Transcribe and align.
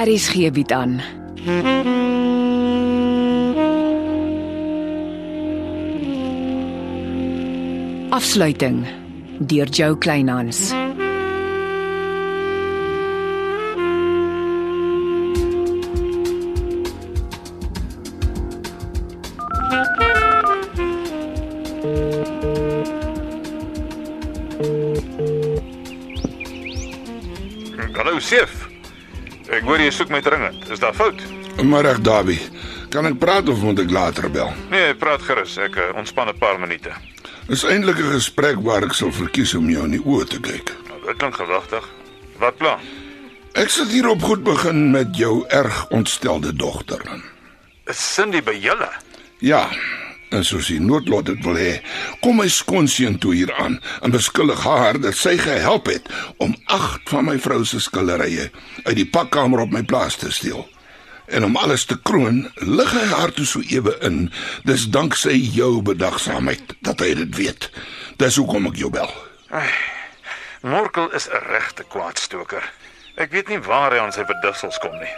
Aries 0.00 0.28
gee 0.28 0.50
bied 0.50 0.72
aan. 0.72 1.00
Afsluiting 8.10 8.86
deur 9.38 9.68
Jo 9.68 9.96
Kleinhans. 9.96 10.72
Hallo 27.92 28.18
Seef. 28.18 28.69
Ek 29.50 29.64
hoor 29.66 29.82
jy 29.82 29.90
soek 29.90 30.12
my 30.14 30.20
dringend. 30.22 30.68
Is 30.70 30.78
daar 30.78 30.94
fout? 30.94 31.18
Reg, 31.58 31.98
Dawie. 32.06 32.38
Kan 32.90 33.06
ek 33.06 33.18
praat 33.18 33.48
of 33.50 33.58
moet 33.62 33.82
ek 33.82 33.90
later 33.90 34.30
bel? 34.30 34.52
Nee, 34.70 34.94
praat 34.94 35.22
gerus. 35.26 35.56
Ek 35.58 35.76
uh, 35.76 35.90
ontspan 35.98 36.30
'n 36.30 36.38
paar 36.38 36.58
minute. 36.58 36.94
Dis 37.50 37.64
eintlik 37.66 37.98
'n 37.98 38.14
gesprek 38.14 38.62
waar 38.62 38.86
ek 38.86 38.94
sal 38.94 39.10
verkies 39.10 39.54
om 39.54 39.66
jou 39.70 39.84
in 39.84 39.98
die 39.98 40.04
oë 40.06 40.26
te 40.30 40.40
kyk. 40.40 40.70
Nou, 40.88 40.98
dit 41.06 41.16
klink 41.18 41.34
gewagtig. 41.34 41.84
Wat 42.38 42.56
plan? 42.56 42.78
Ek 43.58 43.68
sit 43.68 43.90
hier 43.90 44.06
op 44.08 44.22
goed 44.22 44.42
begin 44.46 44.90
met 44.90 45.16
jou 45.16 45.44
erg 45.48 45.86
ontstelde 45.90 46.54
dogter. 46.54 47.02
Is 47.90 47.98
Cindy 47.98 48.42
by 48.42 48.54
julle? 48.54 48.90
Ja, 49.38 49.66
en 50.30 50.44
soos 50.46 50.70
die 50.70 50.80
noodlot 50.80 51.26
dit 51.26 51.44
wil 51.44 51.58
hê, 51.58 51.72
kom 52.22 52.40
my 52.40 52.48
skoonseun 52.48 53.18
toe 53.22 53.34
hier 53.34 53.52
aan 53.58 53.78
en 54.02 54.14
beskuldig 54.14 54.62
haar 54.64 55.00
dat 55.02 55.18
sy 55.18 55.36
gehelp 55.40 55.90
het 55.90 56.06
om 56.38 56.54
agt 56.66 57.08
van 57.10 57.26
my 57.28 57.38
vrou 57.38 57.64
se 57.64 57.80
skillerye 57.82 58.50
uit 58.84 58.96
die 58.96 59.08
pakkamer 59.08 59.66
op 59.66 59.74
my 59.74 59.82
plaas 59.82 60.18
te 60.20 60.32
steel. 60.32 60.66
En 61.30 61.44
om 61.46 61.56
alles 61.56 61.84
te 61.86 61.94
kroon, 62.02 62.48
lig 62.66 62.90
hy 62.90 63.04
haar 63.12 63.30
toe 63.34 63.46
so 63.46 63.62
ewe 63.70 63.94
in. 64.06 64.32
Dis 64.66 64.88
danksy 64.90 65.36
jou 65.54 65.78
bedagsaamheid 65.86 66.74
dat 66.82 67.04
hy 67.04 67.14
dit 67.22 67.36
weet. 67.38 67.68
Dis 68.18 68.38
hoekom 68.40 68.66
ek 68.72 68.80
jou 68.82 68.90
bel. 68.90 69.12
Morkel 70.62 71.12
is 71.14 71.28
'n 71.30 71.42
regte 71.46 71.84
kwaadstoker. 71.88 72.72
Ek 73.14 73.30
weet 73.30 73.48
nie 73.48 73.58
waar 73.58 73.92
hy 73.92 73.98
aan 73.98 74.12
sy 74.12 74.24
verdussels 74.24 74.78
kom 74.78 74.98
nie. 74.98 75.14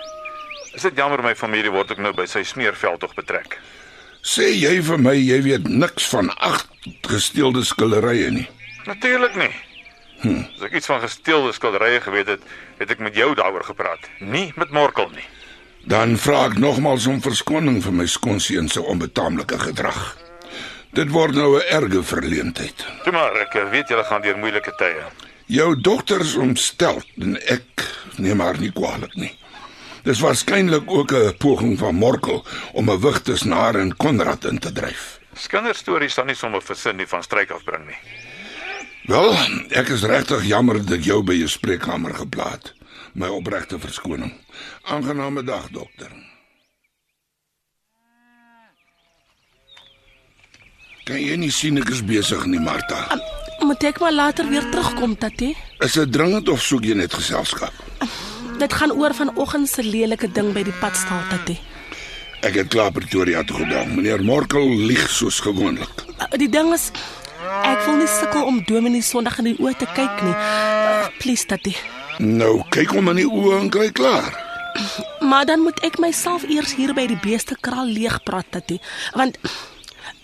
Is 0.75 0.83
dit 0.83 0.97
jammer 0.97 1.23
my 1.23 1.35
familie 1.35 1.71
word 1.71 1.91
ook 1.91 1.99
nou 1.99 2.13
by 2.13 2.27
sy 2.27 2.43
smeerveld 2.43 3.01
tog 3.01 3.15
betrek. 3.15 3.59
Sê 4.23 4.53
jy 4.55 4.77
vir 4.87 5.01
my 5.03 5.17
jy 5.19 5.41
weet 5.43 5.67
niks 5.67 6.07
van 6.13 6.31
agt 6.39 6.71
gesteelde 7.11 7.65
skillerye 7.67 8.31
nie. 8.31 8.49
Natuurlik 8.87 9.35
nie. 9.35 9.51
Hm. 10.23 10.45
As 10.55 10.67
ek 10.69 10.77
iets 10.79 10.87
van 10.87 11.01
gesteelde 11.03 11.51
skilderye 11.53 11.99
geweet 12.01 12.29
het, 12.31 12.43
het 12.79 12.91
ek 12.95 13.03
met 13.03 13.17
jou 13.19 13.33
daaroor 13.35 13.65
gepraat, 13.67 14.07
nie 14.21 14.53
met 14.55 14.71
Morkel 14.71 15.11
nie. 15.11 15.27
Dan 15.91 16.15
vra 16.23 16.45
ek 16.47 16.61
nogmals 16.63 17.09
om 17.11 17.19
verskoning 17.23 17.81
vir 17.83 17.97
my 17.99 18.07
skoonseun 18.07 18.71
se 18.71 18.83
onbetaamlike 18.83 19.59
gedrag. 19.59 20.01
Dit 20.95 21.11
word 21.11 21.35
nou 21.35 21.59
'n 21.59 21.67
erge 21.75 22.03
verleentheid. 22.03 22.87
Toe 23.03 23.13
maar, 23.13 23.35
ek 23.43 23.59
weet 23.71 23.89
julle 23.89 24.05
gaan 24.05 24.23
deur 24.23 24.39
moeilike 24.39 24.73
tye. 24.79 25.03
Jou 25.47 25.81
dogter 25.81 26.21
is 26.21 26.35
omstel 26.35 27.03
en 27.19 27.37
ek 27.51 27.91
neem 28.17 28.41
haar 28.41 28.59
nie 28.59 28.71
kwaadlik 28.71 29.15
nie. 29.15 29.35
Dis 30.03 30.21
waarskynlik 30.21 30.91
ook 30.91 31.13
'n 31.13 31.37
poging 31.39 31.79
van 31.79 31.95
Morkel 31.95 32.45
om 32.73 32.91
'n 32.91 33.01
wig 33.01 33.21
tussen 33.21 33.51
haar 33.51 33.75
en 33.75 33.97
Konrad 33.97 34.45
in 34.45 34.59
te 34.59 34.73
dryf. 34.73 35.21
Kinderstories 35.49 36.13
sal 36.13 36.25
nie 36.25 36.35
sommer 36.35 36.63
vir 36.63 36.77
sin 36.77 36.97
nie 36.97 37.07
van 37.07 37.23
stryk 37.23 37.51
afbring 37.51 37.87
nie. 37.87 37.97
Wel, 39.03 39.35
ek 39.69 39.89
is 39.89 40.03
regtig 40.03 40.45
jammer 40.45 40.79
dat 40.79 40.99
ek 40.99 41.05
jou 41.05 41.23
by 41.23 41.35
jou 41.35 41.49
spreekkamer 41.49 42.15
geplaat. 42.15 42.73
My 43.15 43.29
opregte 43.29 43.79
verskoning. 43.79 44.33
Aangename 44.83 45.43
dag, 45.43 45.69
dokter. 45.71 46.11
Kan 51.05 51.21
jy 51.21 51.37
nie 51.37 51.51
sien 51.51 51.79
ek 51.79 51.91
is 51.91 52.05
besig 52.05 52.45
nie, 52.47 52.61
Martha? 52.61 53.21
Moet 53.61 53.85
ek 53.85 54.01
maar 54.01 54.13
later 54.13 54.49
weer 54.49 54.71
terugkom, 54.71 55.19
Tatie? 55.19 55.57
Is 55.79 55.93
dit 55.93 56.13
dringend 56.13 56.49
of 56.49 56.63
soek 56.63 56.85
jy 56.85 56.95
net 56.95 57.15
geselskap? 57.15 57.73
Dit 58.63 58.73
gaan 58.73 58.93
oor 58.93 59.15
vanoggend 59.15 59.69
se 59.69 59.83
lelike 59.83 60.29
ding 60.33 60.53
by 60.55 60.63
die 60.63 60.75
padstal, 60.79 61.19
Tatie. 61.31 61.57
Ek 62.47 62.55
het 62.61 62.69
klaar 62.71 62.93
Pretoria 62.95 63.41
toe 63.43 63.57
gebel. 63.59 63.89
Meneer 63.91 64.23
Morkel 64.23 64.69
lieg 64.87 65.09
soos 65.11 65.41
gewoonlik. 65.43 66.05
Die 66.39 66.47
ding 66.51 66.71
is 66.77 66.93
ek 67.67 67.83
wil 67.89 67.99
nie 67.99 68.07
sukkel 68.07 68.47
om 68.47 68.61
Dominee 68.69 69.03
Sondag 69.03 69.41
in 69.43 69.49
die 69.51 69.57
oë 69.59 69.75
te 69.81 69.89
kyk 69.97 70.23
nie. 70.29 70.37
Please, 71.19 71.49
Tatie. 71.51 71.75
Nou, 72.23 72.61
kyk 72.71 72.95
hom 72.95 73.11
in 73.11 73.25
die 73.25 73.27
oë 73.27 73.59
en 73.65 73.69
kry 73.75 73.89
klaar. 73.91 74.31
Maar 75.27 75.51
dan 75.51 75.67
moet 75.67 75.83
ek 75.83 75.99
myself 75.99 76.47
eers 76.47 76.77
hier 76.79 76.95
by 76.95 77.09
die 77.11 77.19
beeste 77.25 77.59
kraal 77.67 77.91
leeg 77.91 78.21
praat, 78.23 78.47
Tatie, 78.55 78.79
want 79.19 79.43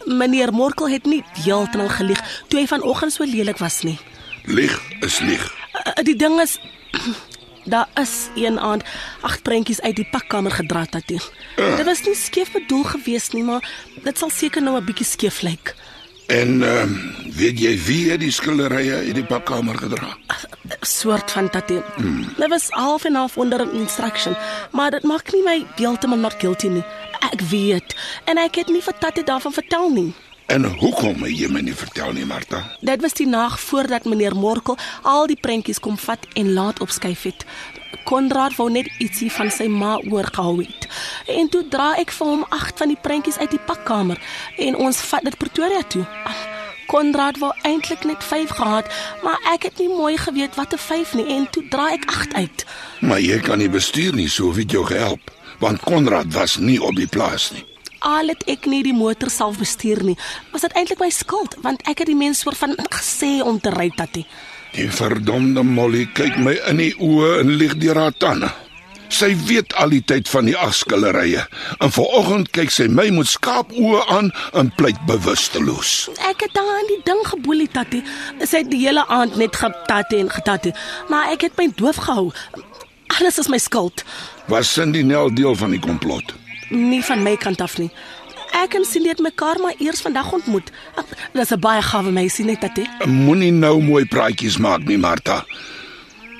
meneer 0.06 0.54
Morkel 0.54 0.94
het 0.94 1.10
nie 1.10 1.24
heeltemal 1.42 1.90
gelieg 1.98 2.22
toe 2.46 2.62
hy 2.62 2.68
vanoggend 2.70 3.18
so 3.18 3.26
lelik 3.26 3.58
was 3.58 3.82
nie. 3.82 3.98
Lieg 4.46 4.78
is 5.02 5.18
lieg. 5.26 5.42
Uh, 5.82 5.98
Die 6.06 6.14
ding 6.16 6.38
is 6.40 6.60
daar 7.68 7.88
is 8.00 8.28
een 8.34 8.60
aand 8.60 8.82
agt 9.20 9.42
prentjies 9.42 9.80
uit 9.80 9.96
die 9.96 10.08
pakkamer 10.10 10.50
gedra 10.50 10.84
Tatie. 10.84 11.20
Dit 11.56 11.84
was 11.84 12.02
nie 12.06 12.14
skeef 12.14 12.52
bedoel 12.52 12.84
gewees 12.84 13.30
nie, 13.30 13.44
maar 13.44 13.64
dit 14.02 14.18
sal 14.18 14.30
seker 14.30 14.62
nou 14.62 14.76
'n 14.76 14.84
bietjie 14.84 15.06
skeef 15.06 15.42
lyk. 15.42 15.74
En 16.26 16.62
ehm 16.62 16.92
weet 17.36 17.60
jy 17.60 17.78
wie 17.86 18.10
het 18.10 18.20
die 18.20 18.32
skilderye 18.32 18.94
uit 18.94 19.14
die 19.14 19.24
pakkamer 19.24 19.78
gedra? 19.78 20.16
soort 20.80 21.30
van 21.30 21.50
tattoo. 21.50 21.82
Hmm. 21.96 22.26
Dit 22.36 22.48
was 22.48 22.68
half 22.68 23.04
en 23.04 23.14
half 23.14 23.36
onder 23.36 23.66
'n 23.66 23.74
instruction, 23.74 24.36
maar 24.72 24.90
dit 24.90 25.02
maak 25.02 25.32
nie 25.32 25.42
my 25.42 25.66
heeltemal 25.76 26.18
not 26.18 26.34
guilty 26.38 26.66
nie. 26.66 26.84
Ek 27.32 27.40
weet 27.40 27.96
en 28.24 28.38
ek 28.38 28.54
het 28.54 28.68
nie 28.68 28.82
vir 28.82 28.98
tattoo 28.98 29.24
daarvan 29.24 29.52
vertel 29.52 29.90
nie. 29.90 30.14
En 30.48 30.64
hoekom 30.64 31.26
het 31.26 31.34
jy 31.36 31.48
my 31.52 31.60
nie 31.60 31.74
vertel 31.76 32.14
nie, 32.16 32.24
Martha? 32.24 32.62
Dit 32.80 33.02
was 33.04 33.12
die 33.18 33.26
nag 33.28 33.58
voordat 33.60 34.06
meneer 34.08 34.32
Morkel 34.36 34.78
al 35.02 35.26
die 35.28 35.36
prentjies 35.36 35.80
kom 35.84 35.98
vat 36.00 36.24
en 36.40 36.54
laat 36.56 36.80
opskuif 36.80 37.26
het. 37.28 37.44
Konrad 38.08 38.56
wou 38.56 38.70
net 38.72 38.88
ietsie 38.96 39.28
van 39.32 39.52
sy 39.52 39.66
ma 39.68 39.98
oorgehou 40.08 40.62
het. 40.62 40.88
En 41.36 41.52
toe 41.52 41.66
dra 41.68 41.90
ek 42.00 42.16
vir 42.16 42.32
hom 42.32 42.46
agt 42.48 42.80
van 42.80 42.88
die 42.88 43.00
prentjies 43.02 43.36
uit 43.36 43.52
die 43.52 43.60
pakkamer 43.68 44.16
en 44.56 44.80
ons 44.88 45.04
vat 45.10 45.28
dit 45.28 45.36
Pretoria 45.36 45.84
toe. 45.92 46.06
Konrad 46.88 47.36
wou 47.44 47.52
eintlik 47.68 48.08
net 48.08 48.24
5 48.24 48.56
gehad, 48.56 48.88
maar 49.20 49.36
ek 49.52 49.68
het 49.68 49.84
nie 49.84 49.92
mooi 49.92 50.16
geweet 50.16 50.56
wat 50.56 50.72
'n 50.72 50.80
5 50.88 51.14
nie 51.14 51.28
en 51.36 51.50
toe 51.50 51.68
dra 51.68 51.92
ek 51.92 52.08
8 52.08 52.34
uit. 52.34 52.64
Maar 53.00 53.20
jy 53.20 53.38
kan 53.38 53.58
nie 53.58 53.68
bestuur 53.68 54.14
nie, 54.14 54.28
so 54.28 54.54
het 54.56 54.70
jou 54.70 54.86
gehelp, 54.86 55.30
want 55.58 55.80
Konrad 55.80 56.32
was 56.32 56.56
nie 56.56 56.80
op 56.82 56.96
die 56.96 57.06
plaas 57.08 57.52
nie. 57.52 57.67
Al 57.98 58.30
het 58.30 58.44
ek 58.46 58.68
nie 58.70 58.82
die 58.86 58.94
motor 58.94 59.30
self 59.30 59.58
bestuur 59.58 60.04
nie, 60.06 60.16
was 60.52 60.62
dit 60.66 60.76
eintlik 60.78 61.00
my 61.02 61.10
skuld 61.10 61.56
want 61.64 61.82
ek 61.90 62.04
het 62.04 62.10
die 62.10 62.18
mens 62.18 62.44
soort 62.44 62.60
van 62.60 62.76
gesê 62.94 63.38
om 63.42 63.58
te 63.60 63.72
ry 63.74 63.90
tatie. 63.96 64.26
Die 64.76 64.88
verdomde 64.92 65.64
Molly 65.64 66.06
kyk 66.14 66.38
my 66.44 66.54
in 66.70 66.82
die 66.82 66.94
oë 66.94 67.38
en 67.40 67.54
lieg 67.58 67.78
deur 67.80 67.98
haar 67.98 68.14
tande. 68.14 68.50
Sy 69.08 69.30
weet 69.48 69.72
al 69.80 69.94
die 69.94 70.02
tyd 70.04 70.28
van 70.28 70.46
die 70.46 70.56
afskillerye 70.56 71.40
en 71.80 71.92
vanoggend 71.96 72.50
kyk 72.54 72.70
sy 72.70 72.86
my 72.92 73.08
met 73.16 73.30
skaapoë 73.32 74.02
aan 74.14 74.28
en 74.60 74.70
pleit 74.76 74.98
bewusteloos. 75.08 75.94
Ek 76.28 76.44
het 76.44 76.52
daar 76.54 76.68
aan 76.74 76.90
die 76.92 77.00
ding 77.08 77.22
geboelie 77.30 77.70
tatie. 77.72 78.02
Sy 78.44 78.62
het 78.62 78.70
die 78.70 78.82
hele 78.84 79.06
aand 79.08 79.38
net 79.40 79.56
getatte 79.56 80.20
en 80.20 80.28
getatte, 80.30 80.74
maar 81.08 81.32
ek 81.32 81.48
het 81.48 81.56
my 81.58 81.70
doof 81.80 82.02
gehou. 82.04 82.28
Alles 83.18 83.40
is 83.40 83.48
my 83.48 83.58
skuld. 83.58 84.04
Was 84.52 84.70
Cindy 84.72 85.02
Nel 85.02 85.32
deel 85.34 85.56
van 85.56 85.72
die 85.72 85.80
komplot? 85.80 86.36
Nie 86.70 87.04
van 87.04 87.22
my 87.22 87.36
kant 87.36 87.60
af 87.60 87.78
nie. 87.78 87.90
Ek 88.56 88.74
en 88.74 88.84
Cindy 88.84 89.08
het 89.12 89.20
mekaar 89.22 89.60
maar 89.60 89.74
eers 89.78 90.00
vandag 90.00 90.32
ontmoet. 90.32 90.70
Dis 91.32 91.52
'n 91.52 91.60
baie 91.60 91.82
gawe 91.82 92.10
meisie 92.10 92.44
net 92.44 92.60
tatie. 92.60 92.88
Moenie 93.06 93.52
nou 93.52 93.82
mooi 93.82 94.04
praatjies 94.04 94.56
maak 94.58 94.84
nie, 94.84 94.98
Martha. 94.98 95.44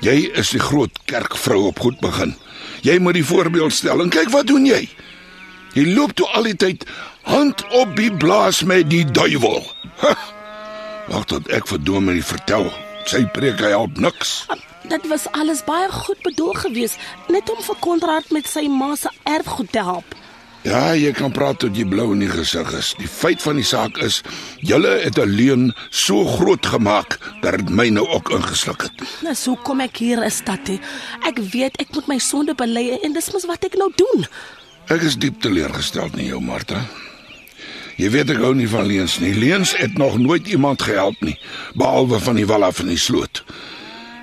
Jy 0.00 0.30
is 0.34 0.50
die 0.50 0.60
groot 0.60 0.90
kerkvrou 1.04 1.66
op 1.66 1.78
goed 1.78 2.00
begin. 2.00 2.34
Jy 2.82 2.98
moet 2.98 3.14
die 3.14 3.24
voorbeeld 3.24 3.72
stel 3.72 4.00
en 4.00 4.08
kyk 4.10 4.30
wat 4.30 4.46
doen 4.46 4.66
jy? 4.66 4.88
Jy 5.74 5.94
loop 5.94 6.14
toe 6.14 6.26
al 6.26 6.42
die 6.42 6.56
tyd 6.56 6.84
hand 7.22 7.64
op 7.70 7.96
die 7.96 8.12
blaas 8.12 8.62
met 8.62 8.90
die 8.90 9.04
duiwel. 9.04 9.64
Wag 11.08 11.24
tot 11.24 11.48
ek 11.48 11.66
vir 11.66 11.82
Dominee 11.82 12.24
vertel. 12.24 12.68
Sy 13.08 13.24
preek 13.32 13.60
hy 13.64 13.72
help 13.72 13.96
niks. 13.96 14.46
Dit 14.88 15.06
was 15.08 15.26
alles 15.32 15.64
baie 15.64 15.88
goed 15.92 16.20
bedoel 16.22 16.52
gewees, 16.52 16.96
net 17.28 17.50
om 17.50 17.60
vir 17.64 17.76
Konrad 17.80 18.30
met 18.30 18.48
sy 18.48 18.66
ma 18.72 18.94
se 18.96 19.10
erfgoed 19.24 19.72
te 19.72 19.82
help. 19.84 20.17
Ja, 20.66 20.92
jy 20.98 21.12
kan 21.14 21.32
praat 21.32 21.60
tot 21.62 21.76
jy 21.78 21.84
blou 21.88 22.10
in 22.12 22.24
die 22.24 22.30
gesig 22.30 22.68
is. 22.76 22.90
Die 22.98 23.08
feit 23.08 23.42
van 23.42 23.60
die 23.60 23.66
saak 23.66 23.98
is, 24.02 24.22
julle 24.60 24.98
het 25.04 25.18
'n 25.18 25.30
leuen 25.30 25.74
so 25.90 26.24
groot 26.24 26.66
gemaak 26.66 27.18
dat 27.42 27.56
dit 27.56 27.70
my 27.70 27.88
nou 27.88 28.06
ook 28.08 28.30
ingesluk 28.30 28.82
het. 28.82 28.92
Nou 29.22 29.34
so 29.34 29.56
kom 29.56 29.80
ek 29.80 29.96
hier 29.96 30.24
is 30.24 30.40
tatie. 30.44 30.80
Ek 31.22 31.38
weet 31.38 31.76
ek 31.80 31.94
moet 31.94 32.08
my 32.08 32.18
sonde 32.18 32.54
bely 32.54 32.98
en 33.02 33.12
dis 33.12 33.32
mos 33.32 33.46
wat 33.46 33.64
ek 33.64 33.76
nou 33.76 33.90
doen. 33.96 34.26
Ek 34.88 35.02
is 35.02 35.16
diep 35.16 35.40
teleurgesteld 35.40 36.16
in 36.16 36.26
jou, 36.26 36.40
Martha. 36.40 36.86
Jy 37.96 38.10
weet 38.10 38.30
ek 38.30 38.38
hou 38.38 38.54
nie 38.54 38.68
van 38.68 38.86
leuns 38.86 39.18
nie. 39.18 39.34
Leuns 39.34 39.76
het 39.76 39.98
nog 39.98 40.18
nooit 40.18 40.46
iemand 40.48 40.82
gehelp 40.82 41.20
nie, 41.20 41.38
behalwe 41.74 42.20
van 42.20 42.36
die 42.36 42.46
wal 42.46 42.64
af 42.64 42.80
in 42.80 42.86
die 42.86 42.98
sloot. 42.98 43.44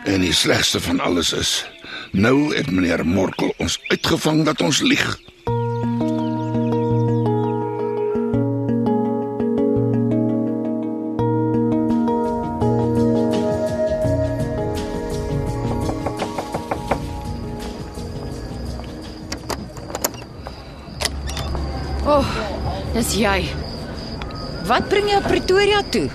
En 0.06 0.22
die 0.22 0.34
slegste 0.34 0.80
van 0.80 1.00
alles 1.00 1.34
is, 1.34 1.66
Nou 2.16 2.56
het 2.56 2.70
meneer 2.72 3.06
Morkel 3.06 3.54
ons 3.58 3.76
uitgevang 3.88 4.46
dat 4.48 4.62
ons 4.62 4.80
lieg. 4.82 5.18
Dis 23.06 23.20
jy. 23.22 23.46
Wat 24.66 24.88
bring 24.90 25.10
jou 25.12 25.22
Pretoria 25.26 25.82
toe? 25.94 26.08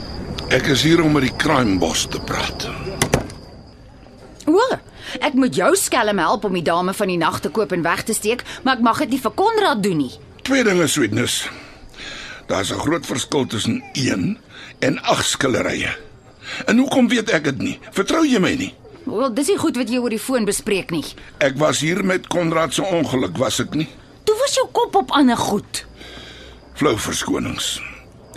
Ek 0.51 0.67
is 0.75 0.83
hier 0.83 1.03
om 1.05 1.13
met 1.15 1.29
die 1.29 1.37
crime 1.39 1.79
boss 1.79 2.09
te 2.11 2.19
praat. 2.27 2.67
O, 4.51 4.59
ek 5.23 5.37
moet 5.39 5.55
jou 5.55 5.71
skelm 5.79 6.19
help 6.19 6.49
om 6.49 6.57
die 6.59 6.65
dame 6.67 6.95
van 6.97 7.13
die 7.13 7.19
nag 7.21 7.39
te 7.45 7.53
koop 7.55 7.71
en 7.77 7.85
weg 7.87 8.03
te 8.09 8.17
steek, 8.17 8.43
maar 8.65 8.81
ek 8.81 8.83
mag 8.83 9.03
dit 9.05 9.15
nie 9.15 9.23
vir 9.23 9.35
Konrad 9.39 9.83
doen 9.85 10.03
nie. 10.03 10.11
Twee 10.43 10.67
dinge, 10.67 10.89
sweetness. 10.91 11.45
Daar's 12.51 12.73
'n 12.73 12.83
groot 12.83 13.07
verskil 13.07 13.47
tussen 13.47 13.83
1 13.95 14.39
en 14.81 14.99
8 15.03 15.27
skillerye. 15.27 15.95
En 16.67 16.79
hoekom 16.79 17.09
weet 17.09 17.31
ek 17.31 17.45
dit 17.45 17.59
nie? 17.59 17.79
Vertrou 17.93 18.27
jy 18.27 18.41
my 18.41 18.55
nie? 18.55 18.75
Wel, 19.05 19.35
dis 19.35 19.49
nie 19.49 19.59
goed 19.59 19.77
wat 19.77 19.89
jy 19.89 19.99
oor 19.99 20.11
die 20.11 20.19
foon 20.19 20.45
bespreek 20.45 20.91
nie. 20.91 21.05
Ek 21.39 21.57
was 21.57 21.81
hier 21.81 22.05
met 22.05 22.27
Konrad 22.27 22.75
se 22.75 22.83
ongeluk, 22.83 23.39
was 23.39 23.61
ek 23.61 23.75
nie? 23.75 23.89
Toe 24.25 24.35
was 24.39 24.55
jou 24.55 24.67
kop 24.73 24.95
op 24.97 25.11
ander 25.11 25.37
goed. 25.37 25.87
Flou 26.81 26.95
verskonings. 26.97 27.75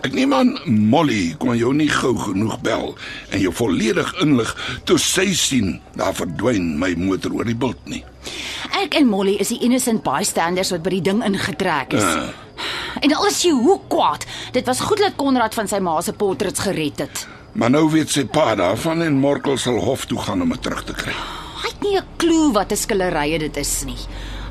Ek 0.04 0.12
neem 0.12 0.34
aan 0.36 0.50
Molly 0.68 1.30
kon 1.40 1.56
jou 1.56 1.70
nie 1.72 1.88
gou 1.88 2.10
genoeg 2.20 2.58
bel 2.60 2.90
en 3.32 3.40
jou 3.40 3.54
volledig 3.56 4.10
inlig 4.20 4.50
toe 4.84 4.98
sy 5.00 5.30
sien 5.40 5.78
daar 5.96 6.12
verdwyn 6.18 6.74
my 6.82 6.90
motor 7.00 7.32
oor 7.38 7.48
die 7.48 7.56
bult 7.56 7.80
nie. 7.88 8.02
Ek 8.82 8.98
en 9.00 9.08
Molly 9.08 9.38
is 9.40 9.54
die 9.54 9.62
innocent 9.64 10.04
bystanders 10.04 10.74
wat 10.76 10.84
by 10.84 10.92
die 10.98 11.06
ding 11.08 11.24
ingetrek 11.24 11.96
is. 11.96 12.04
Ah. 12.04 12.36
En 13.00 13.16
al 13.16 13.30
is 13.30 13.40
jy 13.48 13.54
hoe 13.56 13.78
kwaad, 13.88 14.28
dit 14.60 14.68
was 14.68 14.84
goed 14.84 15.00
dat 15.00 15.16
Konrad 15.16 15.56
van 15.56 15.72
sy 15.72 15.80
ma 15.80 15.96
se 16.04 16.12
portrets 16.12 16.68
gered 16.68 17.00
het. 17.06 17.24
Maar 17.56 17.72
nou 17.78 17.86
weet 17.96 18.12
sy 18.12 18.26
pa 18.28 18.58
daarvan 18.60 19.08
en 19.08 19.24
Morkel 19.24 19.56
sal 19.56 19.80
hof 19.88 20.04
toe 20.12 20.20
gaan 20.20 20.44
om 20.44 20.52
dit 20.52 20.68
terug 20.68 20.84
te 20.84 21.00
kry. 21.00 21.16
Hy 21.64 21.72
het 21.72 21.88
nie 21.88 21.96
'n 21.96 22.08
klou 22.20 22.52
wat 22.52 22.76
'n 22.76 22.84
skillerye 22.84 23.40
dit 23.40 23.56
is 23.56 23.86
nie. 23.88 24.04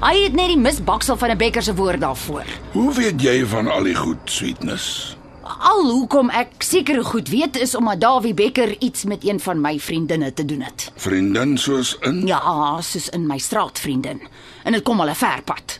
Hy 0.03 0.17
het 0.25 0.35
net 0.35 0.51
die 0.51 0.59
misbaksel 0.59 1.17
van 1.17 1.31
'n 1.31 1.39
bekker 1.39 1.63
se 1.63 1.75
woord 1.75 2.01
daarvoor. 2.01 2.45
Hoe 2.73 2.93
weet 2.95 3.23
jy 3.23 3.47
van 3.47 3.69
al 3.71 3.83
die 3.83 3.95
goed, 3.95 4.19
sweetness? 4.25 5.17
Al 5.61 5.91
hoekom 5.91 6.31
ek 6.31 6.63
seker 6.63 7.05
goed 7.05 7.29
weet 7.29 7.57
is 7.57 7.75
omdat 7.75 8.01
Dawie 8.01 8.35
Becker 8.35 8.77
iets 8.81 9.05
met 9.05 9.25
een 9.25 9.41
van 9.41 9.61
my 9.61 9.79
vriendinne 9.79 10.33
te 10.33 10.45
doen 10.45 10.61
het. 10.61 10.91
Vriendin 10.97 11.59
soos 11.59 11.97
in 12.01 12.27
Ja, 12.27 12.81
soos 12.81 13.09
in 13.09 13.27
my 13.27 13.39
straatvriendin. 13.39 14.21
En 14.65 14.73
dit 14.73 14.83
kom 14.83 15.01
al 15.01 15.09
'n 15.09 15.15
ver 15.15 15.43
pad. 15.45 15.79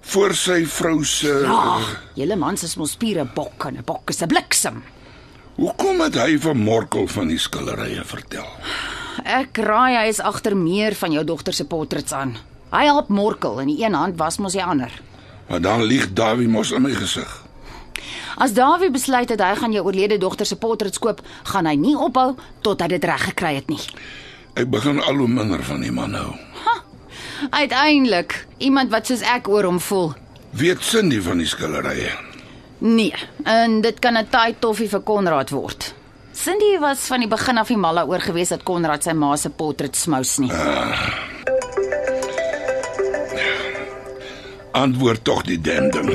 voor 0.00 0.34
sy 0.34 0.66
vrou 0.66 1.04
se 1.04 1.40
Ja, 1.44 1.78
julle 2.14 2.36
mans 2.36 2.62
is 2.62 2.76
mos 2.76 2.90
spiere 2.90 3.24
bok 3.34 3.64
en 3.64 3.76
'n 3.76 3.82
bok 3.84 4.08
is 4.10 4.22
'n 4.22 4.26
bliksem. 4.26 4.82
Hoekom 5.56 6.00
het 6.00 6.14
hy 6.14 6.38
vir 6.38 6.56
Morkel 6.56 7.06
van 7.06 7.28
die 7.28 7.38
skillerye 7.38 8.04
vertel? 8.04 8.46
Ek 9.24 9.56
raai 9.56 9.96
hy 9.96 10.08
is 10.08 10.20
agter 10.20 10.56
meer 10.56 10.94
van 10.94 11.12
jou 11.12 11.24
dogter 11.24 11.52
se 11.52 11.64
portrets 11.64 12.12
aan. 12.12 12.36
Hy 12.70 12.84
help 12.84 13.08
Morkel 13.08 13.60
en 13.60 13.66
die 13.70 13.84
een 13.84 13.94
hand 13.94 14.18
was 14.20 14.38
mos 14.38 14.52
die 14.52 14.64
ander. 14.64 14.92
Maar 15.48 15.60
dan 15.60 15.82
lieg 15.82 16.12
Dawie 16.12 16.48
mos 16.48 16.70
in 16.70 16.82
my 16.82 16.92
gesig. 16.92 17.30
As 18.36 18.52
Dawie 18.52 18.90
besluit 18.90 19.28
het 19.32 19.40
hy 19.40 19.54
gaan 19.58 19.72
jou 19.72 19.84
oorlede 19.84 20.18
dogter 20.18 20.46
se 20.46 20.56
portrets 20.56 20.98
koop, 20.98 21.22
gaan 21.42 21.66
hy 21.66 21.74
nie 21.74 21.96
ophou 21.96 22.34
tot 22.62 22.80
hy 22.84 22.88
dit 22.92 23.04
reg 23.04 23.24
gekry 23.30 23.54
het 23.56 23.72
nie. 23.72 23.80
Ek 24.54 24.68
begin 24.70 25.00
al 25.00 25.16
hoe 25.16 25.28
minder 25.28 25.62
van 25.64 25.80
die 25.80 25.92
man 25.92 26.12
nou. 26.14 26.34
Uiteindelik, 27.50 28.34
iemand 28.58 28.90
wat 28.90 29.06
soos 29.06 29.22
ek 29.22 29.48
oor 29.48 29.64
hom 29.64 29.80
voel. 29.80 30.12
Weet 30.58 30.82
Cindy 30.82 31.20
van 31.22 31.38
die 31.38 31.46
skillerye? 31.46 32.10
Nee, 32.78 33.14
en 33.44 33.80
dit 33.80 33.98
kan 33.98 34.16
'n 34.16 34.28
taai 34.30 34.54
toffie 34.58 34.88
vir 34.88 35.00
Konrad 35.00 35.50
word. 35.50 35.94
Cindy 36.32 36.78
was 36.78 37.06
van 37.06 37.20
die 37.20 37.28
begin 37.28 37.58
af 37.58 37.68
nie 37.68 37.76
mal 37.78 37.94
daaroor 37.94 38.20
gewees 38.20 38.48
dat 38.48 38.62
Konrad 38.62 39.02
sy 39.02 39.12
ma 39.12 39.36
se 39.36 39.50
portret 39.50 39.96
smous 39.96 40.38
nie. 40.38 40.50
Antwoord 44.78 45.24
tog 45.26 45.42
die 45.48 45.58
damn 45.60 45.90
ding. 45.90 46.12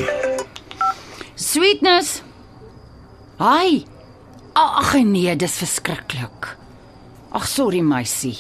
Sweetness. 1.35 2.21
Hi. 3.41 3.83
Ag 4.55 4.93
nee, 5.03 5.33
dis 5.35 5.57
verskriklik. 5.57 6.51
Ag 7.33 7.47
sorry 7.49 7.81
meisie. 7.81 8.37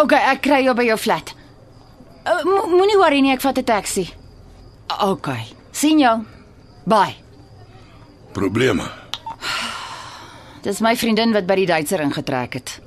OK, 0.00 0.12
ek 0.16 0.40
kry 0.44 0.62
jou 0.64 0.74
by 0.76 0.86
jou 0.88 0.96
flat. 1.00 1.34
Uh, 2.28 2.40
mo- 2.44 2.66
Moenie 2.72 2.96
worry 3.00 3.20
nie, 3.24 3.32
ek 3.32 3.40
vat 3.44 3.58
'n 3.58 3.64
taxi. 3.64 4.08
OK. 5.00 5.28
Sien 5.72 5.98
jou. 6.00 6.24
Bye. 6.86 7.16
Probleme. 8.32 8.88
Dis 10.62 10.80
my 10.80 10.96
vriendin 10.96 11.32
wat 11.32 11.46
by 11.46 11.54
die 11.54 11.66
Duitser 11.66 12.00
ingetrek 12.00 12.54
het. 12.54 12.80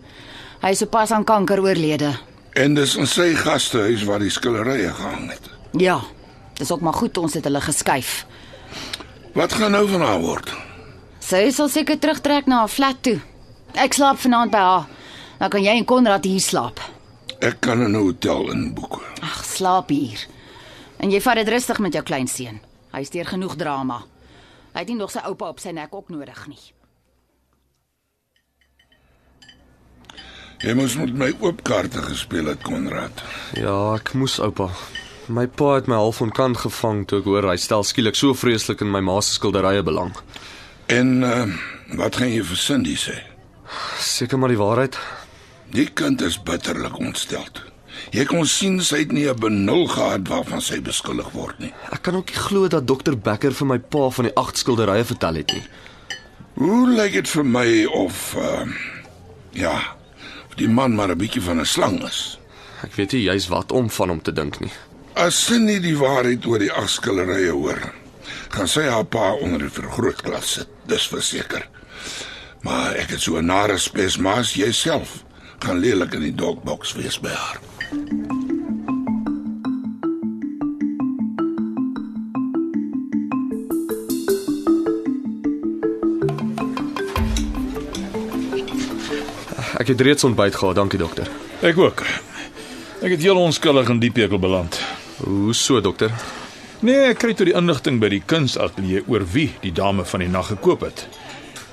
Hy 0.62 0.70
is 0.72 0.80
sopas 0.80 1.12
aan 1.12 1.24
kanker 1.24 1.62
oorlede. 1.62 2.12
En 2.54 2.74
dis 2.76 2.96
in 2.96 3.08
sy 3.08 3.34
gastehuis 3.36 4.04
waar 4.04 4.20
die 4.20 4.30
skillerye 4.30 4.92
gehang 4.94 5.30
het. 5.32 5.50
Ja. 5.80 6.02
Dis 6.62 6.72
ook 6.72 6.82
maar 6.86 6.94
goed 6.94 7.18
ons 7.18 7.34
het 7.34 7.44
hulle 7.44 7.62
geskuif. 7.62 8.26
Wat 9.34 9.54
gaan 9.54 9.72
nou 9.74 9.88
van 9.90 10.02
haar 10.06 10.20
word? 10.22 10.52
Sy 11.20 11.48
sal 11.56 11.70
seker 11.74 11.98
terugtrek 11.98 12.46
na 12.46 12.60
haar 12.62 12.70
flat 12.70 13.00
toe. 13.02 13.16
Ek 13.74 13.96
slaap 13.98 14.20
vanaand 14.22 14.54
by 14.54 14.62
haar. 14.62 14.86
Dan 15.40 15.50
kan 15.50 15.64
jy 15.66 15.74
en 15.80 15.88
Konrad 15.90 16.28
hier 16.30 16.44
slaap. 16.44 16.78
Ek 17.42 17.58
kan 17.66 17.82
'n 17.82 17.96
hotel 17.96 18.52
inboek. 18.52 19.02
Ag, 19.22 19.46
slaap 19.46 19.90
hier. 19.90 20.28
En 21.00 21.10
jy 21.10 21.22
vat 21.22 21.36
dit 21.36 21.50
rustig 21.50 21.80
met 21.80 21.94
jou 21.94 22.04
kleinseun. 22.04 22.62
Hy 22.92 23.04
steur 23.04 23.26
genoeg 23.26 23.56
drama. 23.56 24.04
Hy 24.74 24.80
het 24.80 24.88
nie 24.88 24.98
nog 24.98 25.12
sy 25.12 25.20
oupa 25.26 25.50
op 25.50 25.60
sy 25.60 25.72
nek 25.72 25.96
ook 25.96 26.10
nodig 26.10 26.48
nie. 26.48 26.74
Jy 30.60 30.74
moes 30.74 30.96
met 30.96 31.14
my 31.14 31.34
oop 31.40 31.64
kaarte 31.64 32.02
gespeel 32.02 32.46
het, 32.46 32.62
Konrad. 32.62 33.24
Ja, 33.54 33.96
ek 33.96 34.14
moes 34.14 34.40
oupa. 34.40 34.70
My 35.28 35.46
pa 35.48 35.76
het 35.76 35.88
my 35.88 35.96
half 35.96 36.22
onkant 36.22 36.58
gevang 36.64 37.04
toe 37.06 37.20
ek 37.22 37.28
hoor 37.30 37.46
hy 37.52 37.58
stel 37.62 37.84
skielik 37.86 38.18
so 38.18 38.34
vreeslik 38.34 38.82
in 38.82 38.90
my 38.90 39.02
ma 39.06 39.20
se 39.22 39.36
skilderye 39.36 39.84
belang. 39.86 40.16
En 40.90 41.22
uh, 41.24 41.46
wat 42.00 42.18
gaan 42.18 42.32
jy 42.34 42.42
vir 42.44 42.58
Cindy 42.58 42.96
sê? 42.98 43.20
Seker 44.02 44.42
maar 44.42 44.50
die 44.50 44.60
waarheid. 44.60 44.98
Die 45.72 45.86
kind 45.86 46.22
is 46.26 46.40
bitterlik 46.42 46.98
ontsteld. 47.00 47.62
Jy 48.12 48.26
kon 48.26 48.48
sien 48.50 48.82
sy 48.82 49.04
het 49.04 49.14
nie 49.14 49.30
'n 49.30 49.38
benul 49.40 49.88
gehad 49.88 50.28
waarvan 50.28 50.62
sy 50.62 50.82
beskuldig 50.82 51.30
word 51.32 51.60
nie. 51.60 51.74
Ek 51.92 52.02
kan 52.02 52.16
ook 52.16 52.34
nie 52.34 52.42
glo 52.48 52.68
dat 52.68 52.88
dokter 52.88 53.16
Becker 53.18 53.54
vir 53.54 53.68
my 53.68 53.80
pa 53.80 54.10
van 54.10 54.26
die 54.26 54.36
agt 54.36 54.58
skilderye 54.58 55.06
vertel 55.06 55.36
het 55.36 55.54
nie. 55.54 55.64
Hoe 56.56 56.90
lyk 56.90 57.14
dit 57.14 57.30
vir 57.30 57.46
my 57.46 57.86
of 57.86 58.36
uh, 58.36 58.66
ja, 59.54 59.96
of 60.50 60.56
die 60.56 60.68
man 60.68 60.96
maar 60.96 61.12
'n 61.12 61.18
bietjie 61.18 61.42
van 61.42 61.60
'n 61.60 61.66
slang 61.66 62.04
is? 62.04 62.40
Ek 62.84 62.96
weet 62.96 63.12
nie 63.12 63.30
juis 63.30 63.48
wat 63.48 63.72
om 63.72 63.90
van 63.90 64.10
hom 64.10 64.22
te 64.22 64.34
dink 64.34 64.60
nie. 64.60 64.72
As 65.14 65.36
Cindy 65.36 65.80
die 65.84 65.98
waarheid 66.00 66.46
oor 66.48 66.62
die 66.64 66.72
afskillerye 66.72 67.52
hoor, 67.52 67.82
gaan 68.56 68.70
sy 68.72 68.86
haar 68.88 69.04
pa 69.04 69.34
onder 69.44 69.60
die 69.66 69.72
vergrootglas 69.72 70.54
sit, 70.56 70.70
dis 70.88 71.08
verseker. 71.12 71.66
Maar 72.64 72.96
ek 73.02 73.16
het 73.16 73.22
so 73.22 73.38
'n 73.38 73.46
nare 73.46 73.78
spesmaas 73.78 74.54
jouself 74.54 75.24
gaan 75.60 75.80
lelik 75.80 76.14
in 76.14 76.22
die 76.22 76.36
dogbox 76.36 76.94
wees 76.94 77.20
by 77.20 77.30
haar. 77.30 77.60
Ek 89.78 89.88
het 89.88 90.02
reeds 90.02 90.24
ontbyt 90.24 90.56
gehad, 90.56 90.76
dankie 90.76 91.00
dokter. 91.00 91.28
Ek 91.62 91.78
ook. 91.78 92.06
Ek 93.02 93.12
het 93.12 93.22
heel 93.22 93.38
onskuldig 93.38 93.90
in 93.90 94.00
die 94.00 94.12
pekel 94.12 94.40
beland. 94.40 94.91
Hoe 95.24 95.54
so 95.54 95.82
dokter? 95.82 96.12
Nee, 96.82 97.12
ek 97.12 97.20
kry 97.22 97.34
toe 97.38 97.46
die 97.46 97.54
inligting 97.58 98.00
by 98.02 98.10
die 98.10 98.24
kunsateljee 98.26 99.04
oor 99.06 99.22
wie 99.36 99.52
die 99.62 99.74
dame 99.76 100.06
van 100.10 100.24
die 100.24 100.30
nag 100.32 100.48
gekoop 100.50 100.82
het. 100.88 101.04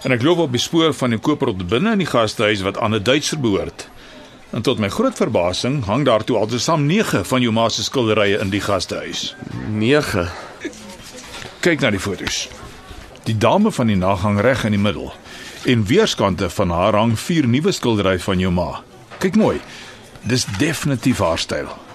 En 0.04 0.12
ek 0.12 0.22
loop 0.22 0.42
op 0.44 0.52
die 0.52 0.60
spoor 0.60 0.92
van 0.94 1.14
die 1.14 1.18
koper 1.18 1.54
op 1.54 1.62
binne 1.70 1.94
in 1.96 2.02
die 2.02 2.10
gastehuis 2.10 2.60
wat 2.66 2.76
aan 2.78 2.94
'n 2.94 3.02
Duitser 3.02 3.40
behoort. 3.40 3.88
En 4.52 4.62
tot 4.62 4.78
my 4.78 4.88
groot 4.88 5.16
verbasing 5.16 5.84
hang 5.84 6.04
daar 6.04 6.24
toe 6.24 6.36
altesaam 6.36 6.86
9 6.86 7.24
van 7.24 7.40
jou 7.40 7.52
ma 7.52 7.68
se 7.68 7.82
skilderye 7.82 8.38
in 8.38 8.50
die 8.50 8.60
gastehuis. 8.60 9.34
9. 9.68 10.28
Kyk 11.60 11.80
na 11.80 11.90
die 11.90 12.00
foto's. 12.00 12.48
Die 13.24 13.38
dame 13.38 13.72
van 13.72 13.86
die 13.86 13.96
nag 13.96 14.20
hang 14.20 14.40
reg 14.40 14.64
in 14.64 14.70
die 14.70 14.80
middel. 14.80 15.12
En 15.64 15.84
weerskante 15.84 16.50
van 16.50 16.70
haar 16.70 16.94
hang 16.94 17.18
vier 17.18 17.46
nuwe 17.48 17.72
skilderye 17.72 18.18
van 18.18 18.38
jou 18.38 18.52
ma. 18.52 18.82
Kyk 19.18 19.36
mooi. 19.36 19.60
Dis 20.22 20.44
definitief 20.58 21.18
haar 21.18 21.38
styl. 21.38 21.87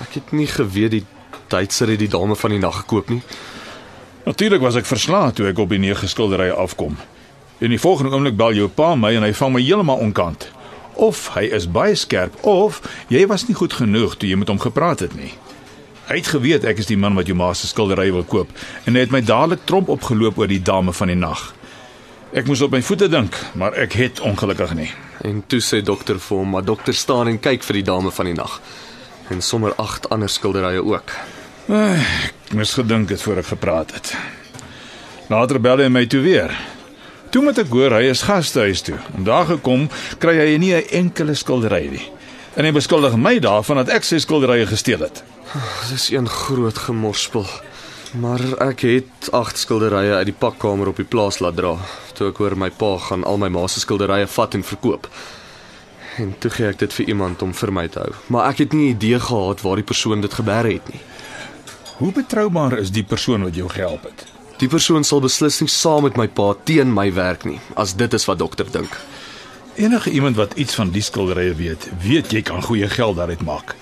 Ek 0.00 0.18
het 0.18 0.32
nie 0.32 0.48
geweet 0.50 0.96
die 0.98 1.04
Duitser 1.50 1.90
het 1.90 1.98
die 1.98 2.10
dame 2.10 2.36
van 2.38 2.50
die 2.54 2.60
nag 2.62 2.76
gekoop 2.82 3.08
nie. 3.10 3.22
Natuurlik 4.24 4.62
was 4.62 4.76
ek 4.78 4.86
verslae 4.86 5.32
toe 5.34 5.48
ek 5.50 5.58
op 5.58 5.72
die 5.72 5.80
nege 5.82 6.08
skilderye 6.08 6.54
afkom. 6.54 6.96
In 7.58 7.74
die 7.74 7.80
volgende 7.80 8.14
oomblik 8.14 8.38
bel 8.38 8.54
jou 8.54 8.68
pa 8.68 8.94
my 8.94 9.12
en 9.18 9.26
hy 9.26 9.32
vang 9.34 9.54
my 9.56 9.62
heeltemal 9.62 10.02
onkant. 10.06 10.50
of 11.00 11.30
hy 11.34 11.46
is 11.56 11.68
baie 11.70 11.96
skerp 11.96 12.34
of 12.46 12.80
jy 13.12 13.22
was 13.30 13.46
nie 13.48 13.56
goed 13.56 13.72
genoeg 13.78 14.16
toe 14.18 14.28
jy 14.28 14.36
met 14.40 14.50
hom 14.52 14.60
gepraat 14.60 15.04
het 15.06 15.14
nie. 15.16 15.32
Hy 16.10 16.18
het 16.18 16.32
geweet 16.34 16.66
ek 16.66 16.82
is 16.82 16.90
die 16.90 16.98
man 16.98 17.16
wat 17.16 17.30
jou 17.30 17.36
ma 17.38 17.52
se 17.54 17.70
skildery 17.70 18.10
wil 18.12 18.26
koop 18.26 18.50
en 18.84 18.96
hy 18.96 19.06
het 19.06 19.14
my 19.14 19.22
dadelik 19.24 19.64
tromp 19.68 19.88
opgeloop 19.92 20.40
oor 20.40 20.50
die 20.50 20.62
dame 20.62 20.92
van 20.96 21.12
die 21.12 21.18
nag. 21.18 21.50
Ek 22.36 22.46
moes 22.46 22.60
op 22.62 22.70
my 22.70 22.78
voete 22.86 23.08
dink, 23.10 23.34
maar 23.58 23.74
ek 23.74 23.96
het 23.98 24.20
ongelukkig 24.22 24.76
nie. 24.78 24.90
En 25.26 25.40
toe 25.50 25.58
sê 25.64 25.80
dokter 25.82 26.20
vir 26.22 26.38
hom, 26.38 26.52
maar 26.54 26.62
dokter 26.62 26.94
staan 26.94 27.26
en 27.26 27.40
kyk 27.42 27.64
vir 27.66 27.80
die 27.80 27.88
dame 27.88 28.12
van 28.14 28.28
die 28.30 28.36
nag. 28.36 28.60
En 29.30 29.42
sommer 29.42 29.74
agt 29.78 30.08
ander 30.10 30.28
skilderye 30.28 30.82
ook. 30.82 31.12
Ek 31.70 32.54
moes 32.58 32.74
gedink 32.74 33.12
het 33.14 33.22
voor 33.22 33.38
ek 33.44 33.52
gepraat 33.52 33.92
het. 33.94 34.14
Later 35.30 35.60
bel 35.62 35.84
hy 35.84 35.88
my 35.88 36.02
toe 36.10 36.22
weer. 36.24 36.50
Toe 37.30 37.44
moet 37.46 37.60
ek 37.62 37.70
hoor 37.70 37.94
hy 37.94 38.08
is 38.10 38.24
gastehuis 38.26 38.82
toe. 38.82 38.98
En 39.14 39.28
daar 39.28 39.46
gekom 39.46 39.86
kry 40.18 40.34
hy 40.34 40.56
nie 40.58 40.74
'n 40.74 40.88
enkele 40.90 41.34
skildery 41.34 41.86
nie. 41.90 42.10
En 42.56 42.64
hy 42.64 42.72
beskuldig 42.72 43.16
my 43.16 43.38
daarvan 43.38 43.76
dat 43.76 43.88
ek 43.88 44.04
sy 44.04 44.18
skilderye 44.18 44.66
gesteel 44.66 45.00
het. 45.06 45.22
Dis 45.90 46.10
een 46.10 46.28
groot 46.28 46.78
gemorspel. 46.78 47.46
Maar 48.18 48.40
ek 48.58 48.80
het 48.80 49.30
agt 49.30 49.58
skilderye 49.58 50.14
uit 50.14 50.26
die 50.26 50.34
pakkamer 50.38 50.88
op 50.88 50.96
die 50.96 51.06
plaas 51.06 51.38
laat 51.38 51.56
dra. 51.56 51.76
Toe 52.14 52.28
ek 52.28 52.36
hoor 52.36 52.56
my 52.56 52.70
pa 52.70 52.98
gaan 52.98 53.24
al 53.24 53.38
my 53.38 53.48
ma 53.48 53.68
se 53.68 53.80
skilderye 53.80 54.26
vat 54.26 54.54
en 54.54 54.64
verkoop. 54.64 55.06
En 56.18 56.34
toe 56.38 56.50
gee 56.50 56.66
ek 56.66 56.78
dit 56.78 56.92
vir 56.92 57.06
iemand 57.14 57.42
om 57.42 57.54
vir 57.54 57.72
my 57.72 57.86
te 57.88 58.02
hou. 58.02 58.12
Maar 58.26 58.50
ek 58.50 58.64
het 58.64 58.72
nie 58.72 58.90
idee 58.90 59.20
gehad 59.20 59.62
waar 59.62 59.78
die 59.78 59.86
persoon 59.86 60.20
dit 60.20 60.34
gebeer 60.34 60.66
het 60.72 60.90
nie. 60.92 61.00
Hoe 62.00 62.12
betroubaar 62.12 62.78
is 62.78 62.90
die 62.90 63.04
persoon 63.04 63.42
wat 63.44 63.54
jou 63.54 63.68
gehelp 63.68 64.08
het? 64.08 64.24
Die 64.60 64.68
persoon 64.68 65.04
sal 65.04 65.22
beslis 65.24 65.60
nie 65.60 65.70
saam 65.72 66.04
met 66.04 66.18
my 66.20 66.26
pa 66.28 66.52
teen 66.68 66.92
my 66.92 67.06
werk 67.16 67.46
nie, 67.48 67.60
as 67.80 67.94
dit 67.96 68.14
is 68.16 68.26
wat 68.28 68.40
dokter 68.40 68.68
dink. 68.72 68.96
Enige 69.80 70.10
iemand 70.10 70.36
wat 70.36 70.56
iets 70.60 70.74
van 70.74 70.90
die 70.92 71.02
skilderye 71.04 71.54
weet, 71.56 71.88
weet 72.02 72.32
jy 72.32 72.42
kan 72.42 72.62
goeie 72.62 72.88
geld 72.88 73.16
daaruit 73.16 73.44
maak. 73.46 73.76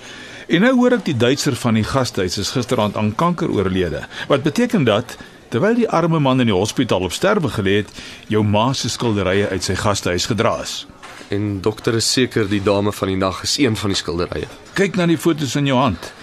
En 0.47 0.63
nou 0.65 0.71
hoor 0.77 0.95
ek 0.95 1.03
die 1.05 1.17
Duitser 1.17 1.57
van 1.59 1.75
die 1.77 1.83
gastehuis 1.85 2.39
is 2.41 2.53
gisteraand 2.55 2.95
aan 2.97 3.11
kanker 3.15 3.51
oorlede. 3.51 4.05
Wat 4.27 4.43
beteken 4.43 4.87
dat 4.87 5.17
terwyl 5.49 5.75
die 5.75 5.89
arme 5.89 6.19
man 6.19 6.39
in 6.39 6.49
die 6.49 6.55
hospitaal 6.55 7.05
op 7.05 7.13
sterwe 7.13 7.51
gelê 7.53 7.81
het, 7.81 7.91
jou 8.27 8.43
ma 8.45 8.69
se 8.73 8.89
skilderye 8.89 9.49
uit 9.49 9.65
sy 9.65 9.75
gastehuis 9.75 10.29
gedra 10.29 10.59
is. 10.63 10.85
En 11.27 11.61
dokter 11.61 11.95
is 11.95 12.11
seker 12.11 12.47
die 12.49 12.63
dame 12.63 12.91
van 12.91 13.07
die 13.07 13.17
nag 13.17 13.43
is 13.43 13.57
een 13.59 13.75
van 13.75 13.89
die 13.89 13.97
skilderye. 13.97 14.47
Kyk 14.73 14.95
na 14.95 15.05
die 15.05 15.17
foto's 15.17 15.55
in 15.55 15.65
jou 15.69 15.77
hand. 15.77 16.13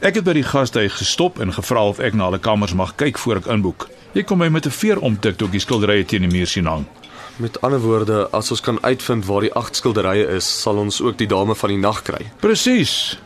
Ek 0.00 0.14
het 0.14 0.24
by 0.24 0.36
die 0.36 0.44
gastehuis 0.44 0.98
gestop 1.00 1.40
en 1.40 1.52
gevra 1.56 1.82
of 1.88 1.98
ek 1.98 2.14
na 2.14 2.28
hulle 2.28 2.38
kamers 2.38 2.74
mag 2.76 2.94
kyk 3.00 3.18
voor 3.18 3.40
ek 3.40 3.50
inboek. 3.52 3.88
Jy 4.16 4.22
kom 4.22 4.38
my 4.38 4.48
met 4.48 4.66
'n 4.66 4.70
veer 4.70 4.98
omtik 5.00 5.36
toe 5.36 5.48
ek 5.48 5.52
die 5.52 5.60
skilderye 5.60 6.04
teen 6.04 6.22
die 6.28 6.32
muur 6.32 6.46
sien 6.46 6.66
hang. 6.66 6.86
Met 7.36 7.60
ander 7.60 7.80
woorde, 7.80 8.28
as 8.32 8.50
ons 8.50 8.60
kan 8.60 8.78
uitvind 8.82 9.26
waar 9.26 9.40
die 9.40 9.52
agt 9.52 9.76
skilderye 9.76 10.26
is, 10.36 10.60
sal 10.62 10.76
ons 10.76 11.00
ook 11.00 11.18
die 11.18 11.26
dame 11.26 11.54
van 11.54 11.70
die 11.70 11.78
nag 11.78 12.02
kry. 12.02 12.30
Presies. 12.40 13.18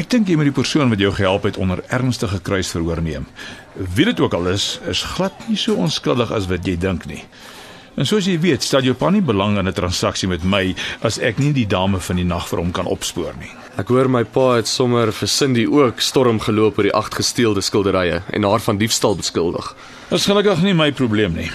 Ek 0.00 0.08
dink 0.10 0.28
jy 0.28 0.36
moet 0.36 0.48
die 0.48 0.56
persoon 0.62 0.88
wat 0.88 0.98
jou 0.98 1.12
gehelp 1.12 1.42
het 1.42 1.56
onder 1.56 1.82
ernstige 1.92 2.40
kruisverhoor 2.40 3.02
neem. 3.02 3.26
Wie 3.74 4.04
dit 4.04 4.20
ook 4.20 4.32
al 4.34 4.48
is, 4.48 4.80
is 4.88 5.02
glad 5.02 5.48
nie 5.48 5.56
so 5.56 5.74
onskuldig 5.74 6.32
as 6.32 6.46
wat 6.46 6.66
jy 6.66 6.76
dink 6.76 7.04
nie. 7.06 7.24
En 7.92 8.08
soos 8.08 8.24
jy 8.24 8.38
weet, 8.40 8.64
stel 8.64 8.86
jou 8.86 8.94
pa 8.96 9.10
nie 9.12 9.20
belang 9.20 9.58
in 9.60 9.68
'n 9.68 9.72
transaksie 9.72 10.28
met 10.28 10.44
my 10.44 10.74
as 11.02 11.18
ek 11.18 11.38
nie 11.38 11.52
die 11.52 11.66
dame 11.66 12.00
van 12.00 12.16
die 12.16 12.24
nag 12.24 12.48
vir 12.48 12.58
hom 12.58 12.72
kan 12.72 12.86
opspoor 12.86 13.34
nie. 13.38 13.50
Ek 13.76 13.88
hoor 13.88 14.08
my 14.08 14.24
pa 14.24 14.56
het 14.56 14.68
sommer 14.68 15.12
vir 15.12 15.28
Cindy 15.28 15.66
ook 15.66 16.00
storm 16.00 16.40
geloop 16.40 16.78
oor 16.78 16.84
die 16.84 16.94
agt 16.94 17.14
gesteelde 17.14 17.60
skilderye 17.60 18.22
en 18.32 18.44
haar 18.44 18.60
van 18.60 18.78
diefstal 18.78 19.16
beskuldig. 19.16 19.74
Dit 20.08 20.18
is 20.18 20.26
gelukkig 20.26 20.62
nie 20.62 20.74
my 20.74 20.90
probleem 20.92 21.34
nie. 21.34 21.50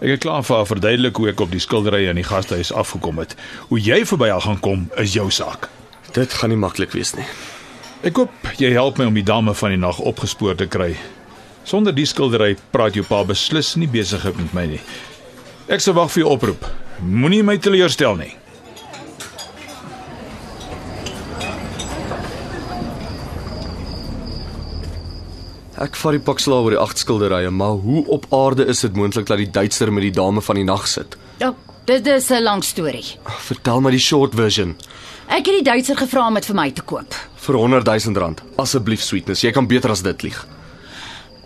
Ek 0.00 0.08
het 0.08 0.20
klaar 0.20 0.42
vir 0.42 0.56
haar 0.56 0.66
verduidelik 0.66 1.16
hoe 1.16 1.28
ek 1.28 1.40
op 1.40 1.50
die 1.50 1.60
skilderye 1.60 2.08
in 2.08 2.16
die 2.16 2.24
gastehuis 2.24 2.72
afgekom 2.72 3.18
het. 3.18 3.34
Hoe 3.68 3.80
jy 3.80 4.04
verby 4.04 4.28
haar 4.28 4.40
gaan 4.40 4.60
kom 4.60 4.90
is 4.96 5.12
jou 5.12 5.30
saak. 5.30 5.68
Dit 6.12 6.32
gaan 6.32 6.50
nie 6.50 6.56
maklik 6.56 6.92
wees 6.92 7.14
nie. 7.16 7.26
Ek 8.02 8.16
hoop 8.16 8.32
jy 8.56 8.72
help 8.72 8.98
my 8.98 9.04
om 9.04 9.14
die 9.14 9.24
dame 9.24 9.54
van 9.54 9.70
die 9.70 9.80
nag 9.80 9.98
opgespoor 10.00 10.56
te 10.56 10.66
kry. 10.66 10.96
Sonder 11.64 11.92
die 11.92 12.06
skildery 12.06 12.56
praat 12.72 12.94
jou 12.96 13.04
pa 13.04 13.24
beslis 13.24 13.76
nie 13.76 13.88
besig 13.88 14.24
met 14.24 14.54
my 14.54 14.66
nie. 14.66 14.80
Ek 15.70 15.78
sal 15.78 15.94
wag 15.94 16.08
vir 16.10 16.24
jou 16.24 16.30
oproep. 16.34 16.64
Moenie 17.06 17.44
my 17.46 17.54
teleurstel 17.62 18.16
nie. 18.18 18.32
Ek 25.80 25.94
vat 25.96 26.16
die 26.16 26.20
pak 26.26 26.42
slaag 26.42 26.66
oor 26.66 26.74
die 26.74 26.80
agt 26.80 26.98
skilderye, 27.00 27.52
maar 27.54 27.78
hoe 27.84 28.02
op 28.12 28.26
aarde 28.34 28.66
is 28.68 28.82
dit 28.82 28.98
moontlik 28.98 29.30
dat 29.30 29.38
die 29.40 29.48
Duitser 29.48 29.94
met 29.94 30.08
die 30.08 30.12
dame 30.18 30.42
van 30.42 30.58
die 30.58 30.66
nag 30.66 30.90
sit? 30.90 31.14
Ja, 31.38 31.54
dit 31.86 32.06
is 32.06 32.28
'n 32.30 32.42
lang 32.42 32.64
storie. 32.64 33.06
Vertel 33.38 33.80
my 33.80 33.90
die 33.90 34.02
short 34.02 34.34
version. 34.34 34.76
Ek 35.28 35.46
het 35.46 35.54
die 35.54 35.70
Duitser 35.70 35.96
gevra 35.96 36.26
om 36.26 36.34
dit 36.34 36.46
vir 36.46 36.54
my 36.54 36.70
te 36.70 36.82
koop. 36.82 37.14
Vir 37.36 37.54
100 37.54 37.86
000 37.86 38.18
rand. 38.18 38.42
Asseblief 38.56 39.02
sweetness, 39.02 39.42
jy 39.42 39.52
kan 39.52 39.66
beter 39.66 39.90
as 39.90 40.02
dit 40.02 40.22
lieg. 40.22 40.46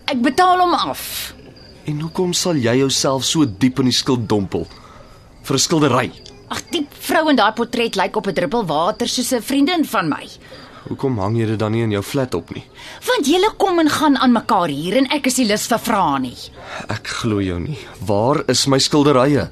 Ek 0.07 0.23
betaal 0.23 0.59
hom 0.61 0.75
af. 0.75 1.35
En 1.85 2.01
hoekom 2.01 2.33
sal 2.33 2.57
jy 2.57 2.79
jouself 2.81 3.25
so 3.29 3.45
diep 3.45 3.83
in 3.83 3.91
die 3.91 3.97
skuld 3.97 4.29
dompel? 4.29 4.67
Vir 5.45 5.57
'n 5.57 5.61
skildery. 5.61 6.11
Ag, 6.49 6.63
die 6.71 6.87
vrou 6.91 7.29
in 7.29 7.37
daai 7.37 7.53
portret 7.53 7.97
lyk 7.97 8.17
op 8.17 8.27
'n 8.27 8.35
druppel 8.35 8.65
water 8.65 9.09
soos 9.09 9.33
'n 9.33 9.43
vriendin 9.43 9.85
van 9.85 10.09
my. 10.09 10.27
Hoekom 10.89 11.19
hang 11.19 11.37
jy 11.37 11.47
dit 11.47 11.59
dan 11.59 11.73
nie 11.73 11.83
in 11.83 11.91
jou 11.91 12.03
flat 12.03 12.35
op 12.35 12.55
nie? 12.55 12.65
Want 13.07 13.27
julle 13.27 13.51
kom 13.57 13.79
en 13.79 13.89
gaan 13.89 14.17
aan 14.17 14.33
mekaar 14.33 14.69
hier 14.69 14.97
en 14.97 15.07
ek 15.11 15.27
is 15.27 15.39
nie 15.39 15.47
lus 15.47 15.67
vir 15.67 15.79
vrae 15.79 16.21
nie. 16.21 16.37
Ek 16.89 17.07
glo 17.07 17.41
jou 17.41 17.59
nie. 17.61 17.79
Waar 18.07 18.45
is 18.49 18.67
my 18.67 18.79
skilderye? 18.79 19.51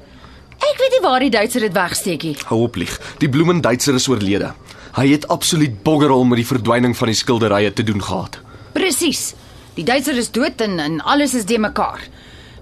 Ek 0.59 0.77
weet 0.79 0.91
nie 0.91 1.09
waar 1.09 1.19
die 1.19 1.29
Duitser 1.29 1.61
dit 1.61 1.73
wegsteek 1.73 2.23
nie. 2.23 2.37
Hou 2.45 2.63
op 2.63 2.75
lieg. 2.75 2.99
Die 3.19 3.29
bloemen 3.29 3.61
Duitser 3.61 3.95
is 3.95 4.07
oorlede. 4.07 4.53
Hy 4.93 5.07
het 5.11 5.27
absoluut 5.27 5.83
boggerol 5.83 6.23
met 6.23 6.37
die 6.37 6.45
verdwyning 6.45 6.95
van 6.97 7.07
die 7.07 7.15
skilderye 7.15 7.73
te 7.73 7.83
doen 7.83 8.01
gehad. 8.01 8.39
Presies. 8.73 9.33
Die 9.75 9.83
Duitser 9.83 10.15
is 10.17 10.31
dood 10.31 10.61
en, 10.61 10.79
en 10.79 11.01
alles 11.01 11.33
is 11.33 11.45
de 11.45 11.57
mekaar. 11.57 11.99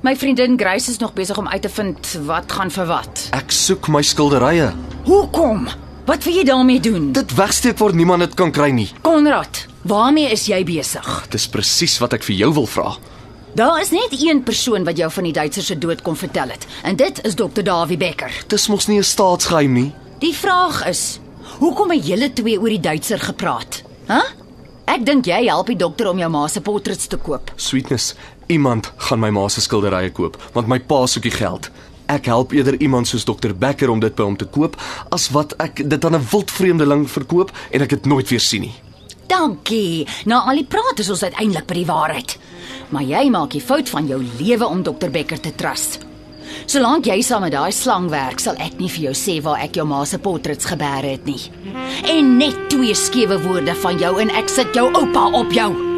My 0.01 0.15
vriendin 0.17 0.57
Grace 0.57 0.89
is 0.89 0.97
nog 0.97 1.13
besig 1.13 1.37
om 1.37 1.47
uit 1.47 1.61
te 1.61 1.69
vind 1.69 2.19
wat 2.25 2.51
gaan 2.51 2.71
vir 2.73 2.87
wat. 2.89 3.19
Ek 3.37 3.51
soek 3.53 3.85
my 3.93 3.99
skilderye. 4.01 4.71
Hoekom? 5.05 5.67
Wat 6.07 6.25
wil 6.25 6.39
jy 6.39 6.45
daarmee 6.47 6.81
doen? 6.81 7.11
Dit 7.13 7.35
wegsteek 7.37 7.77
waar 7.77 7.93
niemand 7.93 8.25
dit 8.25 8.33
kan 8.33 8.49
kry 8.49 8.71
nie. 8.73 8.87
Konrad, 9.05 9.67
waarmee 9.85 10.31
is 10.33 10.47
jy 10.49 10.63
besig? 10.65 11.05
Dis 11.29 11.45
presies 11.53 11.99
wat 12.01 12.17
ek 12.17 12.25
vir 12.25 12.39
jou 12.39 12.49
wil 12.57 12.65
vra. 12.65 12.95
Daar 13.53 13.77
is 13.83 13.93
net 13.93 14.17
een 14.17 14.41
persoon 14.41 14.89
wat 14.89 14.97
jou 14.97 15.11
van 15.13 15.29
die 15.29 15.35
Duitser 15.37 15.69
se 15.69 15.77
dood 15.77 16.01
kom 16.01 16.17
vertel 16.17 16.49
het, 16.55 16.65
en 16.81 16.97
dit 16.97 17.21
is 17.27 17.37
dokter 17.37 17.61
Dawie 17.63 17.99
Becker. 18.01 18.33
Dis 18.49 18.69
mos 18.73 18.89
nie 18.89 18.97
'n 18.97 19.05
staatsgeheim 19.05 19.73
nie. 19.73 19.91
Die 20.19 20.33
vraag 20.33 20.87
is, 20.87 21.19
hoekom 21.59 21.91
het 21.91 22.07
julle 22.07 22.33
twee 22.33 22.57
oor 22.57 22.69
die 22.69 22.79
Duitser 22.79 23.19
gepraat? 23.19 23.83
Hæ? 24.07 24.17
Huh? 24.17 24.41
Ek 24.91 25.05
dink 25.05 25.25
jy 25.25 25.45
help 25.45 25.67
die 25.67 25.77
dokter 25.79 26.09
om 26.09 26.17
jou 26.17 26.29
ma 26.29 26.47
se 26.47 26.59
portrets 26.61 27.07
te 27.07 27.17
koop. 27.17 27.51
Sweetness, 27.55 28.15
iemand 28.51 28.91
gaan 29.07 29.21
my 29.23 29.31
ma 29.31 29.47
se 29.49 29.61
skilderye 29.63 30.11
koop, 30.11 30.37
want 30.53 30.67
my 30.67 30.79
pa 30.79 31.05
soek 31.07 31.23
die 31.23 31.33
geld. 31.35 31.71
Ek 32.11 32.27
help 32.27 32.51
eerder 32.51 32.75
iemand 32.83 33.07
soos 33.07 33.25
dokter 33.25 33.55
Becker 33.55 33.89
om 33.89 34.01
dit 34.03 34.15
by 34.15 34.27
hom 34.27 34.37
te 34.37 34.45
koop 34.45 34.75
as 35.15 35.29
wat 35.31 35.55
ek 35.63 35.83
dit 35.87 36.05
aan 36.05 36.15
'n 36.15 36.27
wildvreemdeling 36.31 37.07
verkoop 37.09 37.51
en 37.71 37.81
ek 37.81 37.89
dit 37.89 38.05
nooit 38.05 38.29
weer 38.29 38.39
sien 38.39 38.61
nie. 38.61 38.75
Dankie. 39.27 40.07
Na 40.25 40.43
al 40.43 40.55
die 40.55 40.67
praat 40.67 40.99
is 40.99 41.09
ons 41.09 41.23
uiteindelik 41.23 41.67
by 41.67 41.73
die 41.73 41.85
waarheid. 41.85 42.37
Maar 42.89 43.03
jy 43.03 43.29
maak 43.29 43.51
die 43.51 43.61
fout 43.61 43.89
van 43.89 44.07
jou 44.07 44.19
lewe 44.39 44.67
om 44.67 44.83
dokter 44.83 45.11
Becker 45.11 45.39
te 45.39 45.55
trust. 45.55 45.99
Solank 46.65 47.05
jy 47.05 47.21
saam 47.21 47.41
met 47.41 47.51
daai 47.51 47.71
slang 47.71 48.09
werk, 48.09 48.39
sal 48.39 48.55
ek 48.59 48.77
nie 48.79 48.89
vir 48.89 49.03
jou 49.03 49.13
sê 49.13 49.41
waar 49.41 49.61
ek 49.63 49.75
jou 49.75 49.85
ma 49.87 50.03
se 50.05 50.19
portrets 50.19 50.65
gebeer 50.65 51.03
het 51.03 51.25
nie. 51.25 51.39
En 52.03 52.37
net 52.37 52.69
twee 52.69 52.93
skewe 52.93 53.39
woorde 53.41 53.75
van 53.75 53.97
jou 53.97 54.19
en 54.19 54.29
ek 54.29 54.49
sit 54.49 54.75
jou 54.75 54.91
oupa 54.91 55.31
op 55.31 55.51
jou. 55.51 55.90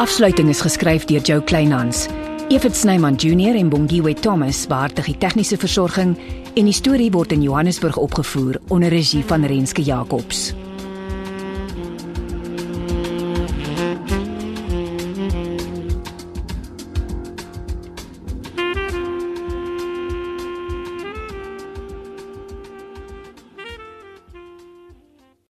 Afsluiting 0.00 0.48
is 0.48 0.62
geskryf 0.64 1.04
deur 1.04 1.20
Jo 1.20 1.40
Kleinhans. 1.40 2.06
Evit 2.48 2.76
Snyman 2.76 3.14
Junior 3.14 3.54
en 3.54 3.68
Bongwe 3.68 4.14
Thomas 4.14 4.66
beheer 4.66 4.94
die 5.06 5.16
tegniese 5.18 5.58
versorging 5.60 6.16
en 6.54 6.64
die 6.64 6.74
storie 6.74 7.10
word 7.12 7.32
in 7.32 7.42
Johannesburg 7.42 7.98
opgevoer 8.00 8.60
onder 8.68 8.90
regie 8.90 9.22
van 9.24 9.44
Renske 9.44 9.82
Jacobs. 9.82 10.50